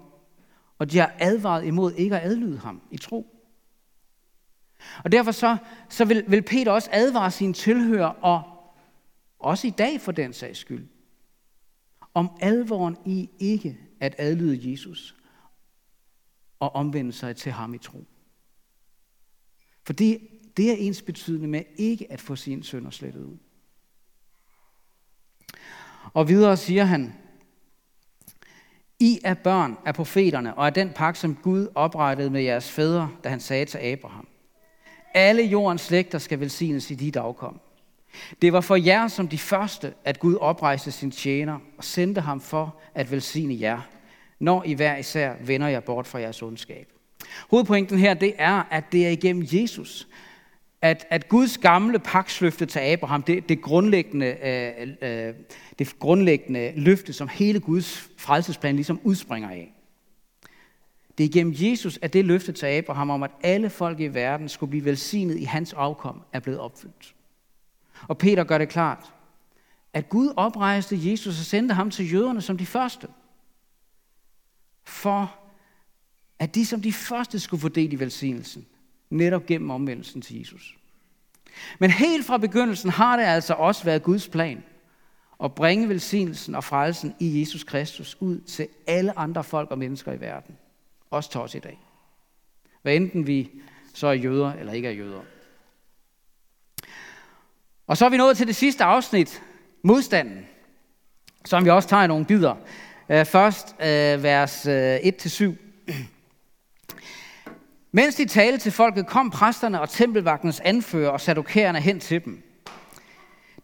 [0.80, 3.37] Og de har advaret imod ikke at adlyde ham i tro.
[5.04, 5.58] Og derfor så,
[5.90, 8.44] så vil, vil Peter også advare sine tilhører, og
[9.40, 10.88] også i dag for den sags skyld,
[12.14, 15.16] om alvoren i ikke at adlyde Jesus
[16.60, 18.06] og omvende sig til ham i tro.
[19.84, 20.20] For det,
[20.58, 23.38] det er ens betydende med ikke at få sin sønder slettet ud.
[26.14, 27.16] Og videre siger han,
[29.00, 33.12] I er børn af profeterne og af den pagt, som Gud oprettede med jeres fædre,
[33.24, 34.28] da han sagde til Abraham.
[35.14, 37.60] Alle jordens slægter skal velsignes i dit afkom.
[38.42, 42.42] Det var for jer som de første, at Gud oprejste sin tjener og sendte ham
[42.42, 43.82] for at velsigne jer,
[44.40, 46.88] når I hver især vender jer bort fra jeres ondskab.
[47.50, 50.08] Hovedpointen her, det er, at det er igennem Jesus,
[50.82, 55.34] at, at Guds gamle pagtsløfte til Abraham, det, det, grundlæggende, øh, øh,
[55.80, 59.77] det grundlæggende løfte, som hele Guds frelsesplan ligesom udspringer af.
[61.18, 64.50] Det er igennem Jesus, at det løfte til Abraham om, at alle folk i verden
[64.50, 67.16] skulle blive velsignet i hans afkom, er blevet opfyldt.
[68.08, 69.14] Og Peter gør det klart,
[69.94, 73.08] at Gud oprejste Jesus og sendte ham til jøderne som de første.
[74.84, 75.36] For
[76.40, 78.66] at de som de første skulle få del i velsignelsen,
[79.10, 80.78] netop gennem omvendelsen til Jesus.
[81.80, 84.64] Men helt fra begyndelsen har det altså også været Guds plan
[85.44, 90.14] at bringe velsignelsen og frelsen i Jesus Kristus ud til alle andre folk og mennesker
[90.14, 90.58] i verden.
[91.10, 91.80] Også til os i dag.
[92.82, 93.52] Hvad enten vi
[93.94, 95.22] så er jøder eller ikke er jøder.
[97.88, 99.44] Og så er vi nået til det sidste afsnit,
[99.82, 100.48] modstanden,
[101.46, 102.56] som vi også tager i nogle bidder.
[103.10, 105.54] Øh, først øh, vers øh, 1-7.
[107.92, 112.44] Mens de talte til folket, kom præsterne og tempelvagtens anfører og sadokærerne hen til dem.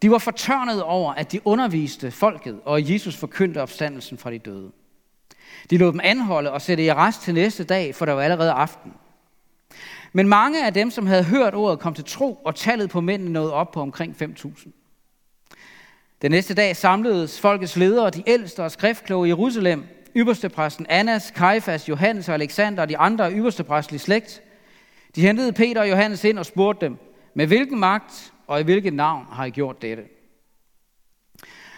[0.01, 4.71] De var fortørnet over, at de underviste folket, og Jesus forkyndte opstandelsen fra de døde.
[5.69, 8.51] De lod dem anholde og sætte i arrest til næste dag, for der var allerede
[8.51, 8.93] aften.
[10.13, 13.31] Men mange af dem, som havde hørt ordet, kom til tro, og tallet på mændene
[13.31, 14.69] nåede op på omkring 5.000.
[16.21, 19.83] Den næste dag samledes folkets ledere, de ældste og skriftkloge i Jerusalem,
[20.15, 24.41] ypperstepræsten Annas, Kajfas, Johannes og Alexander og de andre ypperstepræstlige slægt.
[25.15, 26.97] De hentede Peter og Johannes ind og spurgte dem,
[27.33, 30.03] med hvilken magt og i hvilket navn har I gjort dette?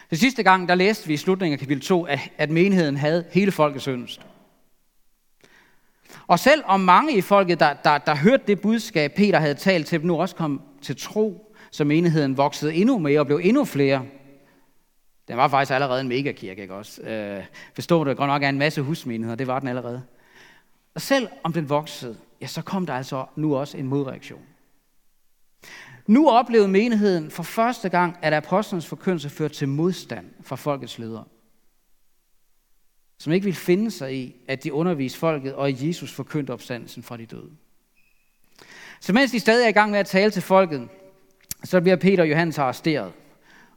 [0.10, 3.52] Den sidste gang, der læste vi i slutningen af kapitel 2, at menigheden havde hele
[3.52, 4.22] folkets yndest.
[6.28, 9.88] Og selv om mange i folket, der, der, der hørte det budskab, Peter havde talt
[9.88, 13.66] til dem, nu også kom til tro, så menigheden voksede endnu mere og blev endnu
[13.66, 14.06] flere,
[15.28, 17.02] den var faktisk allerede en megakirke, ikke også?
[17.02, 17.44] Øh,
[17.76, 20.04] forstod det godt nok er en masse husmenigheder, det var den allerede.
[20.96, 24.42] Og selv om den voksede, ja, så kom der altså nu også en modreaktion.
[26.08, 31.24] Nu oplevede menigheden for første gang, at apostlenes forkyndelse førte til modstand fra folkets ledere.
[33.18, 37.18] Som ikke ville finde sig i, at de underviste folket, og Jesus forkyndte opstandelsen fra
[37.18, 37.52] de døde.
[39.00, 40.88] Så mens de stadig er i gang med at tale til folket,
[41.64, 43.14] så bliver Peter og Johannes arresteret.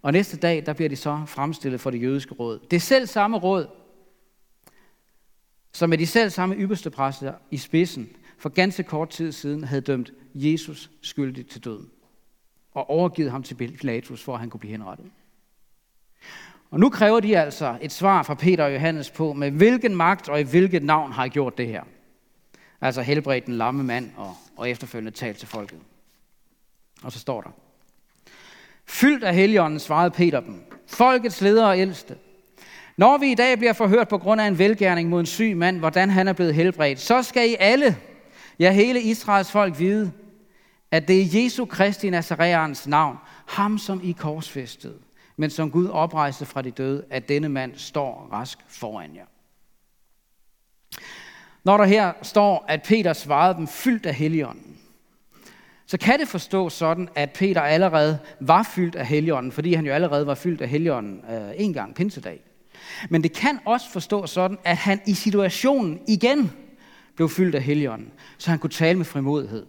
[0.02, 2.58] Og næste dag, der bliver de så fremstillet for det jødiske råd.
[2.70, 3.66] Det er selv samme råd,
[5.72, 9.82] som med de selv samme ypperste præster i spidsen for ganske kort tid siden havde
[9.82, 11.90] dømt Jesus skyldig til døden
[12.78, 15.06] og overgivet ham til Pilatus, for at han kunne blive henrettet.
[16.70, 20.28] Og nu kræver de altså et svar fra Peter og Johannes på, med hvilken magt
[20.28, 21.82] og i hvilket navn har I gjort det her.
[22.80, 25.78] Altså helbredt den lamme mand og, og efterfølgende talt til folket.
[27.02, 27.50] Og så står der.
[28.86, 30.62] Fyldt af heligånden svarede Peter dem.
[30.86, 32.16] Folkets ledere og ældste.
[32.96, 35.78] Når vi i dag bliver forhørt på grund af en velgærning mod en syg mand,
[35.78, 37.96] hvordan han er blevet helbredt, så skal I alle,
[38.58, 40.12] ja hele Israels folk vide,
[40.90, 44.98] at det er Jesu Kristi Nazareans navn, ham som I korsfæstede,
[45.36, 49.26] men som Gud oprejste fra de døde, at denne mand står rask foran jer.
[51.64, 54.78] Når der her står, at Peter svarede dem fyldt af heligånden,
[55.86, 59.92] så kan det forstås sådan, at Peter allerede var fyldt af heligånden, fordi han jo
[59.92, 62.40] allerede var fyldt af heligånden øh, en gang pinsedag.
[63.10, 66.52] Men det kan også forstås sådan, at han i situationen igen
[67.16, 69.66] blev fyldt af heligånden, så han kunne tale med frimodighed.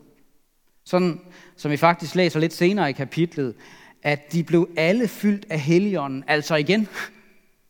[0.90, 1.22] Sådan
[1.56, 3.56] som vi faktisk læser lidt senere i kapitlet,
[4.04, 6.88] at de blev alle fyldt af heligånden, altså igen,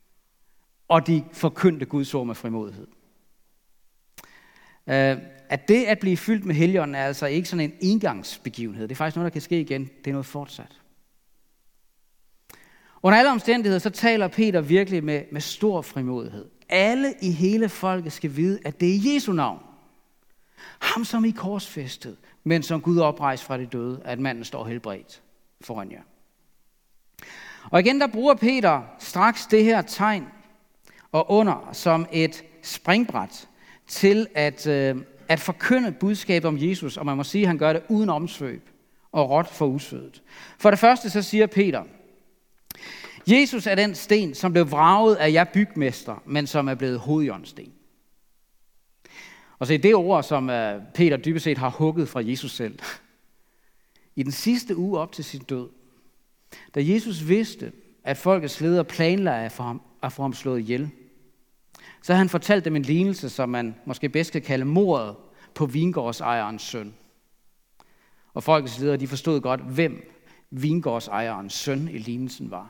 [0.87, 2.87] og de forkyndte Guds ord med frimodighed.
[4.87, 5.17] Øh,
[5.49, 8.87] at det at blive fyldt med heligånden er altså ikke sådan en engangsbegivenhed.
[8.87, 9.81] Det er faktisk noget, der kan ske igen.
[9.81, 10.79] Det er noget fortsat.
[13.03, 16.45] Under alle omstændigheder, så taler Peter virkelig med, med stor frimodighed.
[16.69, 19.68] Alle i hele folket skal vide, at det er Jesu navn.
[20.79, 25.21] Ham, som I korsfæstet, men som Gud oprejste fra de døde, at manden står helbredt
[25.61, 26.01] foran jer.
[27.71, 30.27] Og igen, der bruger Peter straks det her tegn
[31.11, 33.47] og under som et springbræt
[33.87, 37.73] til at, øh, at forkynde budskabet om Jesus, og man må sige, at han gør
[37.73, 38.69] det uden omsvøb
[39.11, 40.21] og råt for usødet.
[40.57, 41.83] For det første så siger Peter,
[43.27, 47.73] Jesus er den sten, som blev vraget af jer bygmester, men som er blevet hovedjørnsten.
[49.59, 52.79] Og så det ord, som øh, Peter dybest set har hugget fra Jesus selv.
[54.15, 55.69] I den sidste uge op til sin død,
[56.75, 57.71] da Jesus vidste,
[58.03, 60.89] at folkets ledere planlagde at få ham, at få ham slået ihjel,
[62.01, 65.15] så havde han fortalt dem en lignelse, som man måske bedst kan kalde mordet
[65.53, 66.93] på vingårdsejerens søn.
[68.33, 70.13] Og folkets ledere, de forstod godt, hvem
[70.49, 72.69] vingårdsejerens søn i lignelsen var.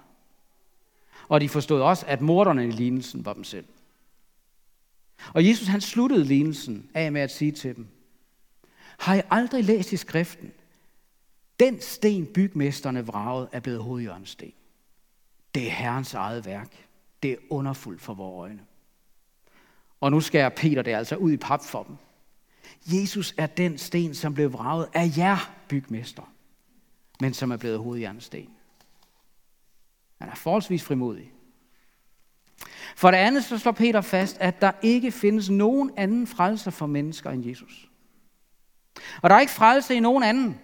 [1.28, 3.65] Og de forstod også, at morderne i lignelsen var dem selv.
[5.34, 7.88] Og Jesus han sluttede lignelsen af med at sige til dem,
[8.99, 10.51] har I aldrig læst i skriften,
[11.60, 14.53] den sten bygmesterne vraget er blevet hovedjørnsten.
[15.55, 16.88] Det er Herrens eget værk.
[17.23, 18.62] Det er underfuldt for vores øjne.
[20.01, 21.95] Og nu skærer Peter det altså ud i pap for dem.
[22.86, 26.34] Jesus er den sten, som blev vraget af jer bygmester,
[27.19, 28.49] men som er blevet hovedjernsten.
[30.21, 31.34] Han er forholdsvis frimodig.
[32.95, 36.86] For det andet så slår Peter fast, at der ikke findes nogen anden frelser for
[36.86, 37.89] mennesker end Jesus.
[39.22, 40.60] Og der er ikke frelse i nogen anden.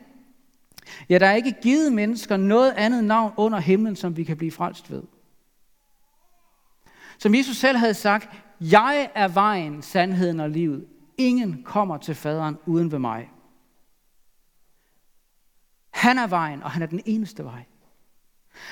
[1.10, 4.52] Ja, der er ikke givet mennesker noget andet navn under himlen, som vi kan blive
[4.52, 5.04] frelst ved.
[7.18, 8.30] Som Jesus selv havde sagt,
[8.62, 10.88] jeg er vejen, sandheden og livet.
[11.18, 13.32] Ingen kommer til faderen uden ved mig.
[15.90, 17.64] Han er vejen, og han er den eneste vej.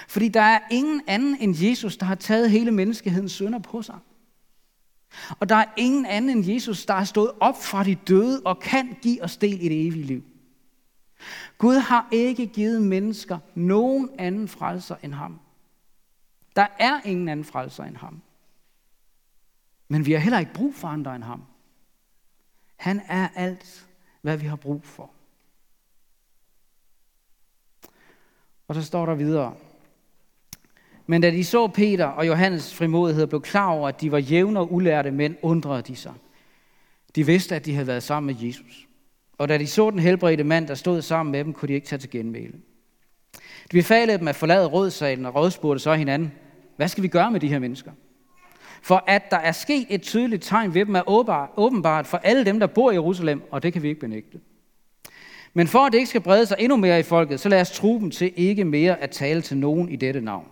[0.07, 3.99] Fordi der er ingen anden end Jesus, der har taget hele menneskehedens synder på sig.
[5.39, 8.59] Og der er ingen anden end Jesus, der har stået op fra de døde og
[8.59, 10.23] kan give os del i det evige liv.
[11.57, 15.39] Gud har ikke givet mennesker nogen anden frelser end ham.
[16.55, 18.21] Der er ingen anden frelser end ham.
[19.87, 21.43] Men vi har heller ikke brug for andre end ham.
[22.75, 23.87] Han er alt,
[24.21, 25.11] hvad vi har brug for.
[28.67, 29.55] Og så står der videre.
[31.07, 34.59] Men da de så Peter og Johannes frimodighed blev klar over, at de var jævne
[34.59, 36.13] og ulærte mænd, undrede de sig.
[37.15, 38.87] De vidste, at de havde været sammen med Jesus.
[39.37, 41.87] Og da de så den helbredte mand, der stod sammen med dem, kunne de ikke
[41.87, 42.53] tage til genmæle.
[43.71, 46.31] De befalede dem at forlade rådsalen og rådspurgte så hinanden,
[46.75, 47.91] hvad skal vi gøre med de her mennesker?
[48.81, 52.59] For at der er sket et tydeligt tegn ved dem er åbenbart for alle dem,
[52.59, 54.39] der bor i Jerusalem, og det kan vi ikke benægte.
[55.53, 57.71] Men for at det ikke skal brede sig endnu mere i folket, så lad os
[57.71, 60.47] tro dem til ikke mere at tale til nogen i dette navn.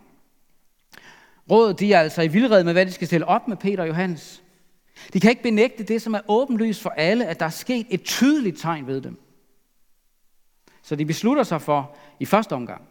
[1.49, 3.89] Rådet de er altså i vildred med, hvad de skal stille op med Peter og
[3.89, 4.43] Johannes.
[5.13, 8.03] De kan ikke benægte det, som er åbenlyst for alle, at der er sket et
[8.03, 9.19] tydeligt tegn ved dem.
[10.81, 12.81] Så de beslutter sig for i første omgang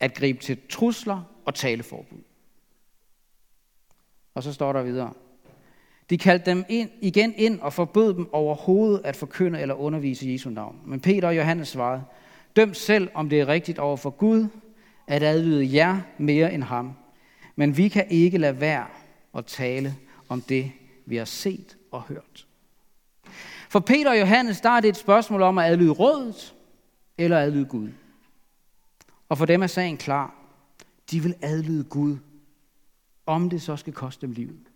[0.00, 2.18] at gribe til trusler og taleforbud.
[4.34, 5.12] Og så står der videre.
[6.10, 10.50] De kaldte dem ind, igen ind og forbød dem overhovedet at forkynde eller undervise Jesu
[10.50, 10.80] navn.
[10.86, 12.04] Men Peter og Johannes svarede,
[12.56, 14.46] døm selv, om det er rigtigt over for Gud,
[15.10, 16.92] at adlyde jer mere end ham.
[17.56, 18.86] Men vi kan ikke lade være
[19.34, 19.96] at tale
[20.28, 20.72] om det,
[21.06, 22.46] vi har set og hørt.
[23.68, 26.54] For Peter og Johannes, der er det et spørgsmål om at adlyde rådet
[27.18, 27.88] eller adlyde Gud.
[29.28, 30.34] Og for dem er sagen klar.
[31.10, 32.16] De vil adlyde Gud,
[33.26, 34.66] om det så skal koste dem livet.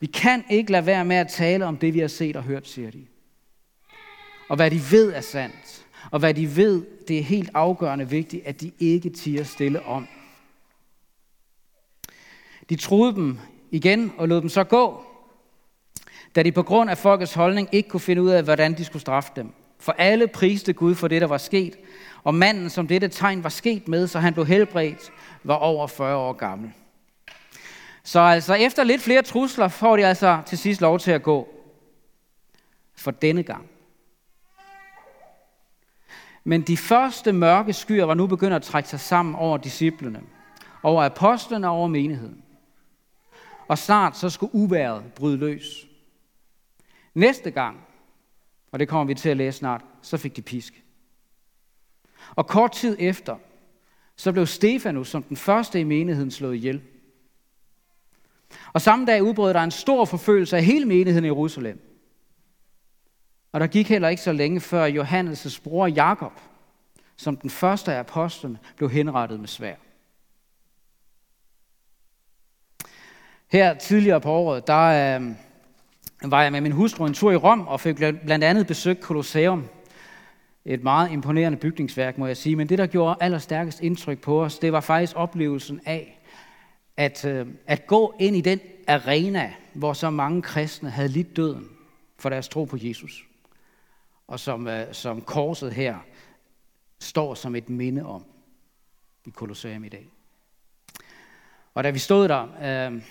[0.00, 2.68] Vi kan ikke lade være med at tale om det, vi har set og hørt,
[2.68, 3.06] siger de.
[4.48, 5.83] Og hvad de ved er sandt.
[6.10, 10.08] Og hvad de ved, det er helt afgørende vigtigt, at de ikke tiger stille om.
[12.68, 13.38] De troede dem
[13.70, 15.04] igen og lod dem så gå,
[16.34, 19.00] da de på grund af folkets holdning ikke kunne finde ud af, hvordan de skulle
[19.00, 19.52] straffe dem.
[19.78, 21.76] For alle priste Gud for det, der var sket,
[22.24, 26.16] og manden, som dette tegn var sket med, så han blev helbredt, var over 40
[26.16, 26.72] år gammel.
[28.02, 31.48] Så altså efter lidt flere trusler, får de altså til sidst lov til at gå.
[32.96, 33.70] For denne gang.
[36.44, 40.22] Men de første mørke skyer var nu begyndt at trække sig sammen over disciplene,
[40.82, 42.42] over apostlene og over menigheden.
[43.68, 45.86] Og snart så skulle uværet bryde løs.
[47.14, 47.80] Næste gang,
[48.72, 50.84] og det kommer vi til at læse snart, så fik de pisk.
[52.30, 53.36] Og kort tid efter,
[54.16, 56.82] så blev Stefanus som den første i menigheden slået ihjel.
[58.72, 61.83] Og samme dag udbrød der en stor forfølgelse af hele menigheden i Jerusalem.
[63.54, 66.32] Og der gik heller ikke så længe før Johannes' bror Jakob,
[67.16, 69.74] som den første af apostlene, blev henrettet med svær.
[73.48, 77.68] Her tidligere på året, der øh, var jeg med min hustru en tur i Rom
[77.68, 79.68] og fik blandt andet besøgt Colosseum.
[80.64, 82.56] Et meget imponerende bygningsværk, må jeg sige.
[82.56, 86.20] Men det, der gjorde allerstærkest indtryk på os, det var faktisk oplevelsen af,
[86.96, 91.68] at, øh, at gå ind i den arena, hvor så mange kristne havde lidt døden
[92.18, 93.24] for deres tro på Jesus.
[94.26, 95.98] Og som, øh, som korset her
[97.00, 98.24] står som et minde om
[99.24, 100.08] i Colosseum i dag.
[101.74, 103.02] Og da vi stod der, øh,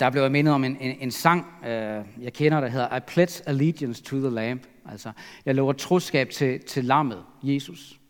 [0.00, 3.00] der blev jeg mindet om en, en, en sang, øh, jeg kender, der hedder I
[3.00, 4.62] pledge allegiance to the Lamb.
[4.90, 5.12] Altså,
[5.46, 8.00] jeg lover troskab til, til lammet, Jesus.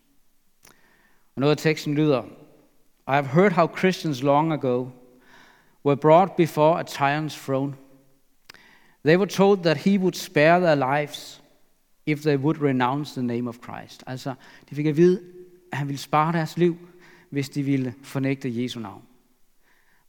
[1.35, 2.23] Og noget af teksten lyder,
[3.07, 4.89] I have heard how Christians long ago
[5.85, 7.75] were brought before a tyrant's throne.
[9.05, 11.40] They were told that he would spare their lives
[12.11, 14.03] if they would renounce the name of Christ.
[14.07, 14.33] Altså,
[14.69, 15.21] de fik at vide,
[15.71, 16.77] at han ville spare deres liv,
[17.29, 19.01] hvis de ville fornægte Jesu navn.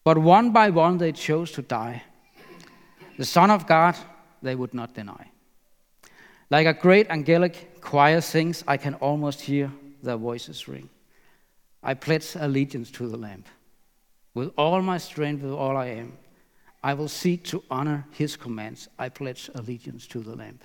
[0.05, 2.03] But one by one they chose to die.
[3.17, 3.95] The Son of God
[4.43, 5.31] they would not deny.
[6.51, 9.71] Like a great angelic choir sings, I can almost hear
[10.03, 10.89] their voices ring.
[11.83, 13.45] I pledge allegiance to the Lamb.
[14.35, 16.13] With all my strength, with all I am,
[16.83, 18.89] I will seek to honor his commands.
[18.99, 20.59] I pledge allegiance to the Lamb.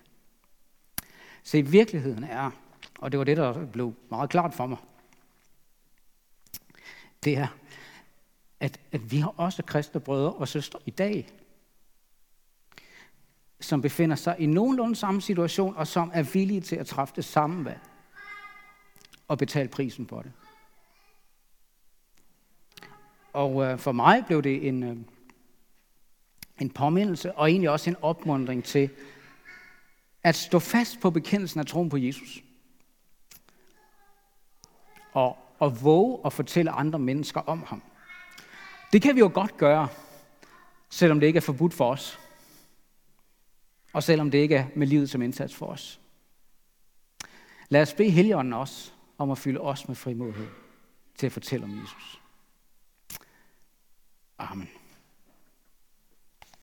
[1.47, 2.51] Se, virkeligheden er,
[2.99, 4.77] og det var det, der blev meget klart for mig,
[7.23, 7.47] det er,
[8.59, 11.27] at, at vi har også kristne brødre og søstre i dag,
[13.59, 17.25] som befinder sig i nogenlunde samme situation, og som er villige til at træffe det
[17.25, 17.81] samme valg
[19.27, 20.31] og betale prisen for det.
[23.33, 24.97] Og øh, for mig blev det en, øh,
[26.59, 28.89] en påmindelse, og egentlig også en opmundring til
[30.27, 32.43] at stå fast på bekendelsen af troen på Jesus.
[35.13, 37.83] Og, og våge at fortælle andre mennesker om ham.
[38.93, 39.87] Det kan vi jo godt gøre,
[40.89, 42.19] selvom det ikke er forbudt for os.
[43.93, 45.99] Og selvom det ikke er med livet som indsats for os.
[47.69, 50.47] Lad os bede Helligånden også om at fylde os med frimodighed
[51.17, 52.21] til at fortælle om Jesus.
[54.37, 54.69] Amen.